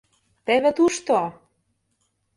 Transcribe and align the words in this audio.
—Теве 0.45 0.71
тушто! 0.77 1.19